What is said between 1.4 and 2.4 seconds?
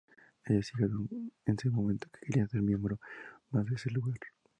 ese momento que